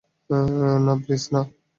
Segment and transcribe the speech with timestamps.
[0.85, 1.41] না, প্লীজ, না।